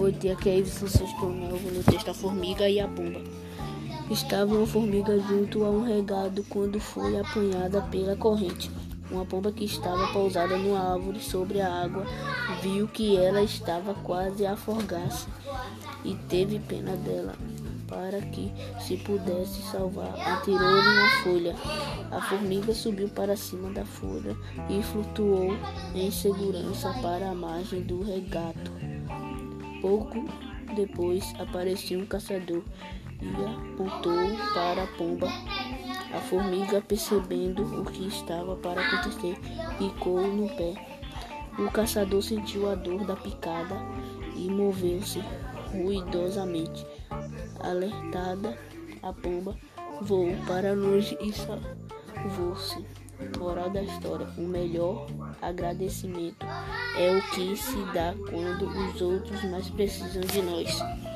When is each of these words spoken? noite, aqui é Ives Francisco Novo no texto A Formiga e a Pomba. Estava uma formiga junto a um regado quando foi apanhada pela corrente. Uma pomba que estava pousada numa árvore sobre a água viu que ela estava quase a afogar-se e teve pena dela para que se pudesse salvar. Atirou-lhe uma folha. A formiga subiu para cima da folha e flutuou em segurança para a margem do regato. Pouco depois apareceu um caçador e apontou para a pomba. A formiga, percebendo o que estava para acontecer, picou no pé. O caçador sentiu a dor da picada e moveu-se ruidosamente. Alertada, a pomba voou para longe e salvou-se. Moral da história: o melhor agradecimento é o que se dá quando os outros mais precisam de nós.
noite, 0.00 0.30
aqui 0.30 0.48
é 0.48 0.58
Ives 0.58 0.78
Francisco 0.78 1.26
Novo 1.26 1.70
no 1.72 1.82
texto 1.84 2.10
A 2.10 2.14
Formiga 2.14 2.66
e 2.66 2.80
a 2.80 2.88
Pomba. 2.88 3.20
Estava 4.10 4.54
uma 4.54 4.66
formiga 4.66 5.18
junto 5.20 5.62
a 5.62 5.68
um 5.68 5.82
regado 5.82 6.42
quando 6.48 6.80
foi 6.80 7.20
apanhada 7.20 7.82
pela 7.82 8.16
corrente. 8.16 8.70
Uma 9.10 9.26
pomba 9.26 9.52
que 9.52 9.64
estava 9.64 10.10
pousada 10.10 10.56
numa 10.56 10.94
árvore 10.94 11.20
sobre 11.20 11.60
a 11.60 11.82
água 11.82 12.06
viu 12.62 12.88
que 12.88 13.18
ela 13.18 13.42
estava 13.42 13.92
quase 13.92 14.46
a 14.46 14.54
afogar-se 14.54 15.26
e 16.02 16.14
teve 16.30 16.58
pena 16.60 16.96
dela 16.96 17.34
para 17.86 18.22
que 18.22 18.50
se 18.80 18.96
pudesse 18.96 19.60
salvar. 19.70 20.14
Atirou-lhe 20.18 20.88
uma 20.88 21.10
folha. 21.22 21.54
A 22.10 22.22
formiga 22.22 22.72
subiu 22.72 23.08
para 23.10 23.36
cima 23.36 23.68
da 23.70 23.84
folha 23.84 24.34
e 24.70 24.82
flutuou 24.82 25.52
em 25.94 26.10
segurança 26.10 26.90
para 27.02 27.28
a 27.28 27.34
margem 27.34 27.82
do 27.82 28.02
regato. 28.02 28.80
Pouco 29.80 30.24
depois 30.74 31.34
apareceu 31.38 32.00
um 32.00 32.06
caçador 32.06 32.62
e 33.20 33.28
apontou 33.28 34.14
para 34.54 34.84
a 34.84 34.86
pomba. 34.86 35.28
A 36.12 36.20
formiga, 36.20 36.80
percebendo 36.80 37.62
o 37.80 37.84
que 37.84 38.06
estava 38.08 38.56
para 38.56 38.80
acontecer, 38.80 39.38
picou 39.78 40.26
no 40.26 40.48
pé. 40.56 40.74
O 41.58 41.70
caçador 41.70 42.22
sentiu 42.22 42.70
a 42.70 42.74
dor 42.74 43.04
da 43.04 43.16
picada 43.16 43.76
e 44.34 44.50
moveu-se 44.50 45.22
ruidosamente. 45.72 46.84
Alertada, 47.60 48.58
a 49.02 49.12
pomba 49.12 49.56
voou 50.00 50.34
para 50.46 50.72
longe 50.72 51.16
e 51.20 51.32
salvou-se. 51.32 52.84
Moral 53.38 53.70
da 53.70 53.82
história: 53.82 54.26
o 54.36 54.42
melhor 54.42 55.06
agradecimento 55.40 56.46
é 56.96 57.16
o 57.16 57.22
que 57.30 57.56
se 57.56 57.76
dá 57.92 58.14
quando 58.28 58.66
os 58.68 59.00
outros 59.00 59.42
mais 59.44 59.68
precisam 59.70 60.22
de 60.22 60.42
nós. 60.42 61.09